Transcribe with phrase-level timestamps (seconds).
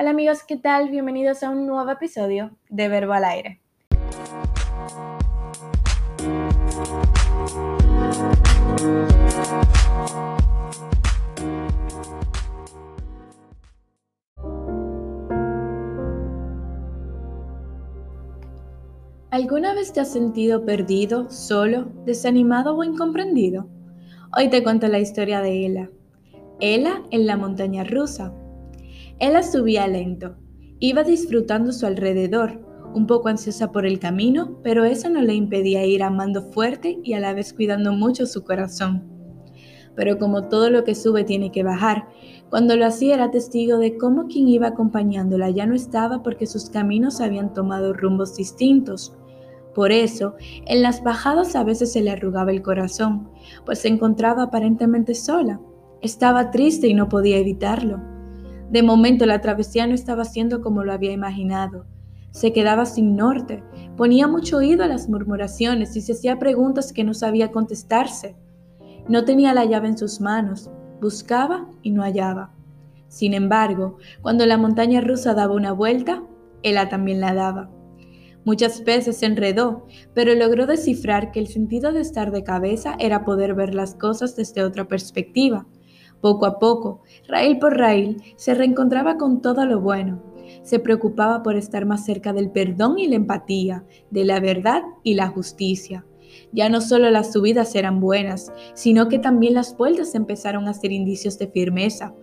[0.00, 0.88] Hola amigos, ¿qué tal?
[0.88, 3.60] Bienvenidos a un nuevo episodio de Verbo al Aire.
[19.30, 23.68] ¿Alguna vez te has sentido perdido, solo, desanimado o incomprendido?
[24.34, 25.90] Hoy te cuento la historia de Ella.
[26.58, 28.32] Ella en la montaña rusa.
[29.22, 30.36] Ella subía lento,
[30.78, 32.58] iba disfrutando su alrededor,
[32.94, 37.12] un poco ansiosa por el camino, pero eso no le impedía ir amando fuerte y
[37.12, 39.04] a la vez cuidando mucho su corazón.
[39.94, 42.08] Pero como todo lo que sube tiene que bajar,
[42.48, 46.70] cuando lo hacía era testigo de cómo quien iba acompañándola ya no estaba porque sus
[46.70, 49.14] caminos habían tomado rumbos distintos.
[49.74, 50.34] Por eso,
[50.64, 53.28] en las bajadas a veces se le arrugaba el corazón,
[53.66, 55.60] pues se encontraba aparentemente sola.
[56.00, 58.19] Estaba triste y no podía evitarlo.
[58.70, 61.86] De momento la travesía no estaba siendo como lo había imaginado.
[62.30, 63.64] Se quedaba sin norte,
[63.96, 68.36] ponía mucho oído a las murmuraciones y se hacía preguntas que no sabía contestarse.
[69.08, 72.54] No tenía la llave en sus manos, buscaba y no hallaba.
[73.08, 76.22] Sin embargo, cuando la montaña rusa daba una vuelta,
[76.62, 77.70] ella también la daba.
[78.44, 83.24] Muchas veces se enredó, pero logró descifrar que el sentido de estar de cabeza era
[83.24, 85.66] poder ver las cosas desde otra perspectiva
[86.20, 90.22] poco a poco, raíl por raíl, se reencontraba con todo lo bueno.
[90.62, 95.14] Se preocupaba por estar más cerca del perdón y la empatía, de la verdad y
[95.14, 96.04] la justicia.
[96.52, 100.92] Ya no solo las subidas eran buenas, sino que también las vueltas empezaron a ser
[100.92, 102.14] indicios de firmeza.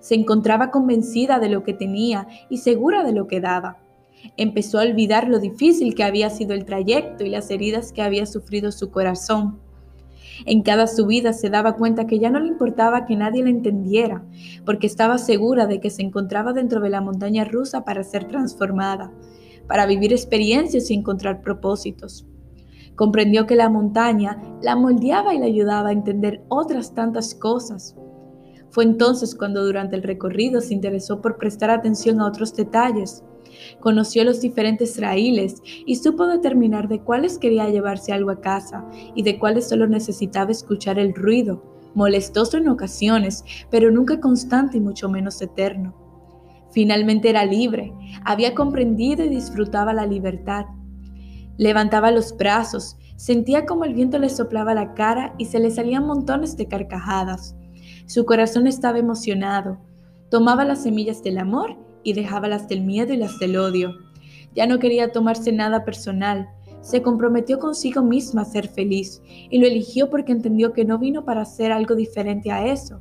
[0.00, 3.78] Se encontraba convencida de lo que tenía y segura de lo que daba.
[4.36, 8.26] Empezó a olvidar lo difícil que había sido el trayecto y las heridas que había
[8.26, 9.60] sufrido su corazón.
[10.46, 14.24] En cada subida se daba cuenta que ya no le importaba que nadie la entendiera,
[14.64, 19.12] porque estaba segura de que se encontraba dentro de la montaña rusa para ser transformada,
[19.66, 22.26] para vivir experiencias y encontrar propósitos.
[22.94, 27.96] Comprendió que la montaña la moldeaba y le ayudaba a entender otras tantas cosas.
[28.70, 33.22] Fue entonces cuando durante el recorrido se interesó por prestar atención a otros detalles,
[33.80, 39.22] Conoció los diferentes raíles y supo determinar de cuáles quería llevarse algo a casa y
[39.22, 41.62] de cuáles solo necesitaba escuchar el ruido,
[41.94, 45.94] molestoso en ocasiones, pero nunca constante y mucho menos eterno.
[46.72, 47.92] Finalmente era libre,
[48.24, 50.64] había comprendido y disfrutaba la libertad.
[51.58, 56.06] Levantaba los brazos, sentía como el viento le soplaba la cara y se le salían
[56.06, 57.54] montones de carcajadas.
[58.06, 59.78] Su corazón estaba emocionado.
[60.30, 63.98] Tomaba las semillas del amor y dejaba las del miedo y las del odio.
[64.54, 66.48] Ya no quería tomarse nada personal.
[66.80, 71.24] Se comprometió consigo misma a ser feliz y lo eligió porque entendió que no vino
[71.24, 73.00] para hacer algo diferente a eso.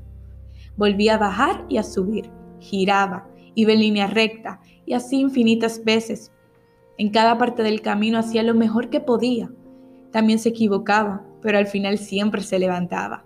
[0.78, 2.30] Volvía a bajar y a subir,
[2.60, 6.32] giraba, iba en línea recta y así infinitas veces.
[6.98, 9.52] En cada parte del camino hacía lo mejor que podía.
[10.12, 13.26] También se equivocaba, pero al final siempre se levantaba.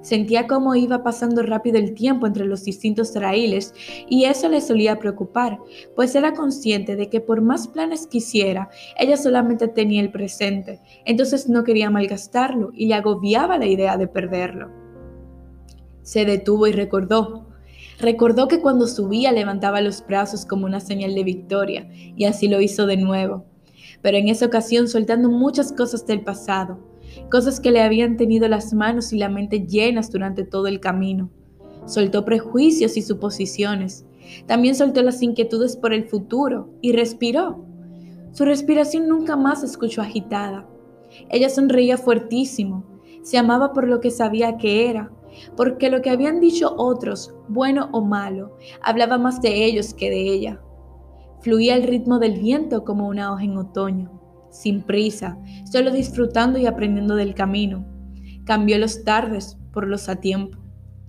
[0.00, 3.74] Sentía cómo iba pasando rápido el tiempo entre los distintos raíles
[4.08, 5.58] y eso le solía preocupar,
[5.94, 10.80] pues era consciente de que por más planes que hiciera, ella solamente tenía el presente,
[11.04, 14.70] entonces no quería malgastarlo y le agobiaba la idea de perderlo.
[16.02, 17.46] Se detuvo y recordó.
[17.98, 22.60] Recordó que cuando subía levantaba los brazos como una señal de victoria y así lo
[22.60, 23.44] hizo de nuevo,
[24.02, 26.78] pero en esa ocasión soltando muchas cosas del pasado
[27.30, 31.30] cosas que le habían tenido las manos y la mente llenas durante todo el camino.
[31.86, 34.04] Soltó prejuicios y suposiciones.
[34.46, 37.64] También soltó las inquietudes por el futuro y respiró.
[38.32, 40.68] Su respiración nunca más se escuchó agitada.
[41.30, 42.84] Ella sonreía fuertísimo.
[43.22, 45.10] Se amaba por lo que sabía que era,
[45.56, 50.32] porque lo que habían dicho otros, bueno o malo, hablaba más de ellos que de
[50.32, 50.60] ella.
[51.40, 54.25] Fluía el ritmo del viento como una hoja en otoño
[54.56, 55.38] sin prisa,
[55.70, 57.84] solo disfrutando y aprendiendo del camino.
[58.44, 60.58] Cambió los tardes por los a tiempo.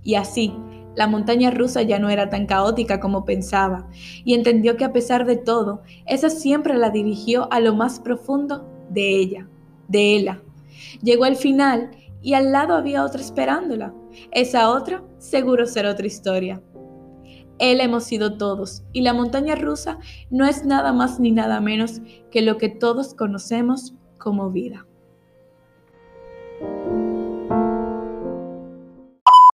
[0.02, 0.52] Y así,
[0.94, 3.88] la montaña rusa ya no era tan caótica como pensaba,
[4.24, 8.68] y entendió que a pesar de todo, esa siempre la dirigió a lo más profundo
[8.90, 9.48] de ella,
[9.88, 10.42] de ella.
[11.02, 11.90] Llegó al final
[12.20, 13.94] y al lado había otra esperándola.
[14.32, 16.60] Esa otra seguro será otra historia.
[17.58, 19.98] Él hemos sido todos, y la montaña rusa
[20.30, 22.00] no es nada más ni nada menos
[22.30, 24.87] que lo que todos conocemos como vida.